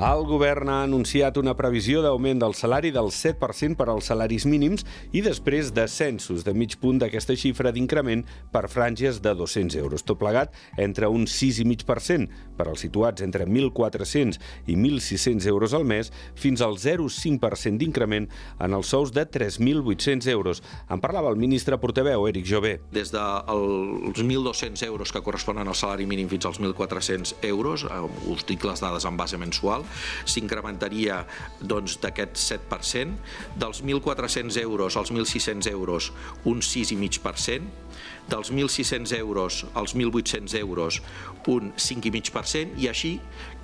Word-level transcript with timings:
El 0.00 0.22
govern 0.24 0.70
ha 0.72 0.78
anunciat 0.86 1.36
una 1.36 1.52
previsió 1.52 2.00
d'augment 2.00 2.38
del 2.40 2.54
salari 2.56 2.88
del 2.88 3.10
7% 3.12 3.76
per 3.76 3.90
als 3.92 4.06
salaris 4.08 4.46
mínims 4.48 4.86
i 5.12 5.20
després 5.20 5.74
descensos 5.76 6.40
de 6.46 6.54
mig 6.56 6.78
punt 6.80 7.02
d'aquesta 7.02 7.36
xifra 7.36 7.68
d'increment 7.68 8.22
per 8.48 8.62
franges 8.72 9.18
de 9.20 9.34
200 9.36 9.76
euros. 9.76 10.00
Tot 10.08 10.16
plegat 10.22 10.56
entre 10.80 11.04
un 11.12 11.26
6,5% 11.28 12.32
per 12.56 12.66
als 12.70 12.80
situats 12.80 13.20
entre 13.26 13.44
1.400 13.44 14.40
i 14.72 14.78
1.600 14.78 15.50
euros 15.52 15.76
al 15.76 15.84
mes 15.84 16.08
fins 16.32 16.64
al 16.64 16.80
0,5% 16.80 17.76
d'increment 17.76 18.30
en 18.56 18.78
els 18.80 18.94
sous 18.96 19.12
de 19.12 19.26
3.800 19.28 20.32
euros. 20.32 20.64
En 20.88 21.04
parlava 21.04 21.28
el 21.28 21.36
ministre 21.36 21.76
portaveu, 21.76 22.24
Eric 22.32 22.48
Jové. 22.48 22.78
Des 22.88 23.12
dels 23.12 24.24
1.200 24.24 24.80
euros 24.88 25.12
que 25.12 25.20
corresponen 25.20 25.68
al 25.68 25.76
salari 25.76 26.08
mínim 26.08 26.32
fins 26.32 26.48
als 26.48 26.56
1.400 26.56 27.36
euros, 27.52 27.84
us 28.32 28.48
dic 28.48 28.64
les 28.64 28.80
dades 28.80 29.04
en 29.04 29.20
base 29.20 29.36
mensual, 29.36 29.84
s'incrementaria 30.24 31.24
doncs, 31.60 31.98
d'aquest 32.02 32.36
7%, 32.38 33.16
dels 33.60 33.82
1.400 33.82 34.60
euros 34.62 34.96
als 34.96 35.12
1.600 35.12 35.70
euros 35.70 36.12
un 36.44 36.60
6,5%, 36.64 37.90
dels 38.30 38.52
1.600 38.52 39.16
euros 39.18 39.66
als 39.74 39.94
1.800 39.94 40.54
euros 40.58 41.02
un 41.46 41.72
5,5% 41.74 42.78
i 42.78 42.88
així 42.88 43.18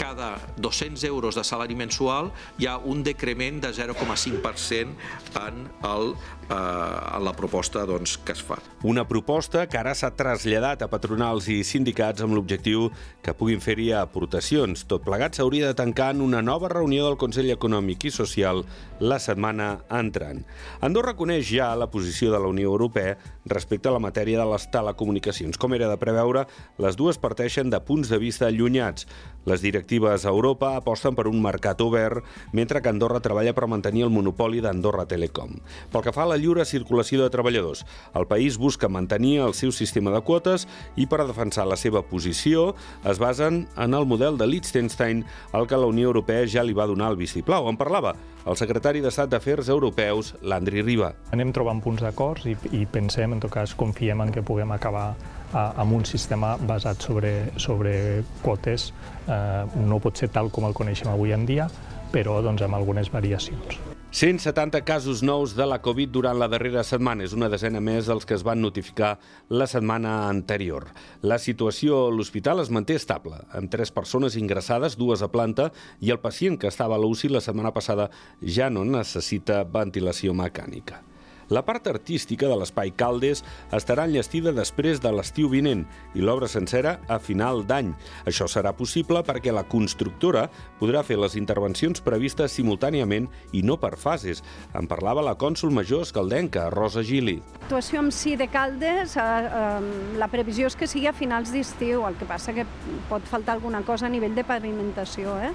cada 0.00 0.38
200 0.56 1.02
euros 1.04 1.36
de 1.36 1.44
salari 1.44 1.76
mensual 1.76 2.30
hi 2.58 2.66
ha 2.70 2.78
un 2.78 3.02
decrement 3.04 3.60
de 3.60 3.72
0,5% 3.76 4.94
en, 5.40 5.58
el, 5.84 6.14
eh, 6.48 7.16
en 7.16 7.24
la 7.24 7.34
proposta 7.36 7.84
doncs, 7.84 8.16
que 8.24 8.32
es 8.32 8.42
fa. 8.42 8.56
Una 8.82 9.04
proposta 9.08 9.66
que 9.68 9.76
ara 9.76 9.92
s'ha 9.94 10.12
traslladat 10.16 10.86
a 10.86 10.88
patronals 10.88 11.50
i 11.52 11.60
sindicats 11.68 12.24
amb 12.24 12.36
l'objectiu 12.36 12.88
que 13.20 13.34
puguin 13.36 13.60
fer-hi 13.60 13.90
aportacions. 13.98 14.86
Tot 14.88 15.04
plegat 15.04 15.36
s'hauria 15.36 15.68
de 15.68 15.76
tancar 15.76 16.09
en 16.10 16.20
una 16.20 16.42
nova 16.42 16.68
reunió 16.68 17.06
del 17.06 17.16
Consell 17.18 17.50
Econòmic 17.50 18.06
i 18.08 18.10
Social 18.10 18.64
la 19.00 19.18
setmana 19.18 19.80
entrant. 19.90 20.44
Andorra 20.84 21.14
coneix 21.16 21.48
ja 21.48 21.70
la 21.78 21.90
posició 21.90 22.32
de 22.32 22.40
la 22.40 22.48
Unió 22.48 22.68
Europea 22.70 23.16
respecte 23.46 23.88
a 23.88 23.92
la 23.92 24.02
matèria 24.02 24.38
de 24.40 24.46
les 24.50 24.66
telecomunicacions. 24.70 25.58
Com 25.58 25.74
era 25.74 25.88
de 25.88 25.98
preveure, 26.00 26.46
les 26.78 26.96
dues 26.96 27.18
parteixen 27.18 27.70
de 27.70 27.80
punts 27.84 28.10
de 28.10 28.18
vista 28.20 28.48
allunyats. 28.48 29.06
Les 29.48 29.62
directives 29.64 30.26
a 30.26 30.32
Europa 30.34 30.74
aposten 30.76 31.16
per 31.16 31.26
un 31.30 31.40
mercat 31.40 31.80
obert, 31.80 32.24
mentre 32.52 32.82
que 32.82 32.90
Andorra 32.92 33.22
treballa 33.24 33.54
per 33.56 33.68
mantenir 33.70 34.04
el 34.04 34.12
monopoli 34.12 34.60
d'Andorra 34.60 35.06
Telecom. 35.08 35.56
Pel 35.92 36.04
que 36.04 36.12
fa 36.12 36.26
a 36.26 36.32
la 36.34 36.40
lliure 36.40 36.66
circulació 36.68 37.22
de 37.22 37.30
treballadors, 37.32 37.86
el 38.14 38.28
país 38.28 38.58
busca 38.60 38.88
mantenir 38.88 39.38
el 39.46 39.54
seu 39.54 39.72
sistema 39.72 40.12
de 40.12 40.20
quotes 40.26 40.66
i 40.96 41.06
per 41.06 41.22
a 41.22 41.28
defensar 41.28 41.66
la 41.68 41.78
seva 41.80 42.02
posició 42.04 42.74
es 43.08 43.20
basen 43.20 43.66
en 43.76 43.94
el 43.94 44.06
model 44.06 44.36
de 44.38 44.46
Liechtenstein, 44.46 45.24
al 45.52 45.66
que 45.66 45.76
la 45.76 45.88
Unió 45.88 45.99
Europea 46.02 46.46
ja 46.46 46.64
li 46.64 46.74
va 46.76 46.86
donar 46.86 47.10
el 47.12 47.18
vistiplau. 47.20 47.68
En 47.70 47.78
parlava 47.80 48.14
el 48.48 48.56
secretari 48.56 49.02
d'Estat 49.04 49.30
d'Afers 49.30 49.68
Europeus, 49.68 50.34
Landry 50.42 50.82
Riba. 50.82 51.12
Anem 51.36 51.52
trobant 51.52 51.82
punts 51.84 52.02
d'acords 52.02 52.46
i, 52.48 52.56
i 52.76 52.86
pensem, 52.88 53.36
en 53.36 53.42
tot 53.42 53.52
cas, 53.52 53.74
confiem 53.76 54.24
en 54.24 54.32
que 54.32 54.44
puguem 54.46 54.72
acabar 54.72 55.12
amb 55.52 55.92
un 55.92 56.04
sistema 56.06 56.56
basat 56.56 57.02
sobre, 57.02 57.34
sobre 57.58 58.24
quotes. 58.42 58.90
Eh, 59.26 59.64
no 59.86 60.00
pot 60.00 60.16
ser 60.16 60.30
tal 60.32 60.50
com 60.54 60.68
el 60.68 60.76
coneixem 60.76 61.10
avui 61.12 61.34
en 61.36 61.46
dia, 61.46 61.68
però 62.14 62.40
doncs, 62.44 62.62
amb 62.66 62.78
algunes 62.78 63.12
variacions. 63.12 63.99
170 64.12 64.80
casos 64.82 65.22
nous 65.22 65.52
de 65.54 65.62
la 65.62 65.76
Covid 65.78 66.10
durant 66.10 66.34
la 66.34 66.48
darrera 66.50 66.82
setmana. 66.82 67.22
És 67.22 67.34
una 67.36 67.46
desena 67.48 67.78
més 67.78 68.08
dels 68.10 68.26
que 68.26 68.34
es 68.34 68.42
van 68.42 68.58
notificar 68.58 69.12
la 69.48 69.68
setmana 69.70 70.26
anterior. 70.26 70.88
La 71.22 71.38
situació 71.38 72.08
a 72.08 72.10
l'hospital 72.10 72.58
es 72.58 72.72
manté 72.74 72.96
estable, 72.98 73.38
amb 73.54 73.70
tres 73.70 73.94
persones 73.94 74.34
ingressades, 74.34 74.98
dues 74.98 75.22
a 75.22 75.30
planta, 75.30 75.68
i 76.02 76.10
el 76.10 76.18
pacient 76.18 76.58
que 76.58 76.66
estava 76.66 76.98
a 76.98 77.02
l'UCI 77.02 77.30
la 77.30 77.44
setmana 77.44 77.70
passada 77.70 78.10
ja 78.42 78.66
no 78.66 78.82
necessita 78.82 79.62
ventilació 79.62 80.34
mecànica. 80.34 81.04
La 81.50 81.64
part 81.66 81.88
artística 81.90 82.46
de 82.46 82.54
l'Espai 82.54 82.92
Caldes 82.94 83.40
estarà 83.74 84.04
enllestida 84.06 84.52
després 84.54 85.00
de 85.02 85.10
l'estiu 85.10 85.48
vinent 85.50 85.82
i 86.14 86.22
l'obra 86.22 86.46
sencera 86.46 86.92
a 87.10 87.16
final 87.18 87.64
d'any. 87.66 87.88
Això 88.30 88.46
serà 88.46 88.70
possible 88.78 89.24
perquè 89.26 89.50
la 89.50 89.64
constructora 89.66 90.44
podrà 90.78 91.02
fer 91.02 91.18
les 91.18 91.34
intervencions 91.40 92.04
previstes 92.06 92.54
simultàniament 92.54 93.26
i 93.50 93.64
no 93.66 93.80
per 93.82 93.96
fases. 93.98 94.44
En 94.78 94.86
parlava 94.86 95.26
la 95.26 95.34
cònsul 95.34 95.74
major 95.74 96.06
escaldenca, 96.06 96.68
Rosa 96.70 97.02
Gili. 97.02 97.40
L'actuació 97.58 98.04
en 98.04 98.14
si 98.14 98.36
de 98.38 98.46
Caldes, 98.46 99.16
eh, 99.18 99.20
eh, 99.20 100.16
la 100.22 100.30
previsió 100.30 100.70
és 100.70 100.78
que 100.78 100.86
sigui 100.86 101.10
a 101.10 101.16
finals 101.18 101.50
d'estiu, 101.50 102.06
el 102.06 102.14
que 102.14 102.30
passa 102.30 102.54
que 102.54 102.66
pot 103.10 103.26
faltar 103.26 103.58
alguna 103.58 103.82
cosa 103.82 104.06
a 104.06 104.14
nivell 104.14 104.38
de 104.38 104.46
pavimentació, 104.46 105.34
eh? 105.42 105.50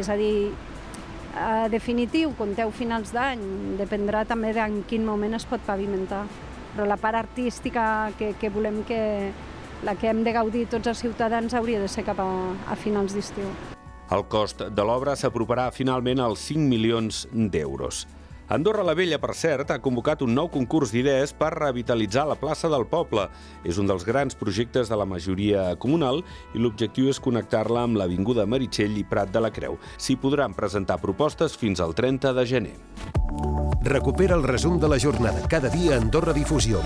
És 0.00 0.08
a 0.08 0.16
dir, 0.16 0.54
eh, 1.34 1.68
definitiu, 1.70 2.32
compteu 2.38 2.70
finals 2.70 3.12
d'any, 3.14 3.42
dependrà 3.78 4.24
també 4.24 4.54
en 4.58 4.82
quin 4.88 5.04
moment 5.04 5.34
es 5.34 5.46
pot 5.46 5.60
pavimentar. 5.66 6.24
Però 6.74 6.86
la 6.86 6.96
part 6.98 7.18
artística 7.20 8.10
que, 8.18 8.32
que 8.40 8.50
volem 8.50 8.82
que 8.86 9.32
la 9.84 9.94
que 9.94 10.08
hem 10.08 10.24
de 10.24 10.32
gaudir 10.32 10.66
tots 10.72 10.88
els 10.88 10.98
ciutadans 10.98 11.54
hauria 11.54 11.80
de 11.80 11.88
ser 11.88 12.06
cap 12.06 12.20
a, 12.22 12.28
a 12.70 12.76
finals 12.76 13.14
d'estiu. 13.14 13.50
El 14.14 14.24
cost 14.32 14.62
de 14.70 14.84
l'obra 14.84 15.14
s'aproparà 15.16 15.70
finalment 15.72 16.20
als 16.20 16.44
5 16.50 16.68
milions 16.68 17.24
d'euros. 17.32 18.04
Andorra 18.48 18.82
la 18.84 18.92
Vella, 18.92 19.16
per 19.18 19.32
cert, 19.32 19.70
ha 19.72 19.80
convocat 19.80 20.20
un 20.24 20.34
nou 20.36 20.50
concurs 20.52 20.90
d'idees 20.92 21.32
per 21.38 21.54
revitalitzar 21.56 22.26
la 22.28 22.36
plaça 22.36 22.68
del 22.68 22.84
poble. 22.90 23.24
És 23.64 23.78
un 23.80 23.88
dels 23.88 24.04
grans 24.04 24.36
projectes 24.36 24.92
de 24.92 24.98
la 25.00 25.08
majoria 25.08 25.70
comunal 25.80 26.20
i 26.52 26.60
l'objectiu 26.60 27.08
és 27.08 27.20
connectar-la 27.24 27.86
amb 27.88 27.96
l'Avinguda 27.96 28.44
Meritxell 28.44 29.00
i 29.00 29.06
Prat 29.08 29.32
de 29.32 29.40
la 29.40 29.52
Creu. 29.54 29.78
S'hi 29.96 30.18
podran 30.20 30.52
presentar 30.52 31.00
propostes 31.00 31.56
fins 31.56 31.80
al 31.80 31.96
30 31.96 32.34
de 32.36 32.46
gener. 32.46 32.76
Recupera 33.84 34.36
el 34.36 34.44
resum 34.44 34.76
de 34.80 34.92
la 34.92 35.00
jornada 35.00 35.48
cada 35.48 35.72
dia 35.72 35.96
a 35.96 36.02
Andorra 36.02 36.36
Difusió. 36.36 36.84